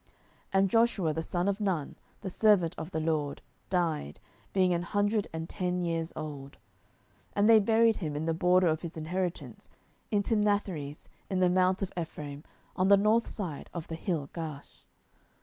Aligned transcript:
07:002:008 0.01 0.09
And 0.53 0.69
Joshua 0.71 1.13
the 1.13 1.21
son 1.21 1.47
of 1.47 1.59
Nun, 1.59 1.95
the 2.21 2.29
servant 2.31 2.73
of 2.75 2.89
the 2.89 2.99
LORD, 2.99 3.43
died, 3.69 4.19
being 4.51 4.73
an 4.73 4.81
hundred 4.81 5.27
and 5.31 5.47
ten 5.47 5.83
years 5.85 6.11
old. 6.15 6.53
07:002:009 6.53 6.55
And 7.35 7.49
they 7.51 7.59
buried 7.59 7.97
him 7.97 8.15
in 8.15 8.25
the 8.25 8.33
border 8.33 8.65
of 8.65 8.81
his 8.81 8.97
inheritance 8.97 9.69
in 10.09 10.23
Timnathheres, 10.23 11.07
in 11.29 11.39
the 11.39 11.51
mount 11.51 11.83
of 11.83 11.93
Ephraim, 11.95 12.43
on 12.75 12.87
the 12.87 12.97
north 12.97 13.27
side 13.27 13.69
of 13.75 13.89
the 13.89 13.95
hill 13.95 14.31
Gaash. 14.33 14.85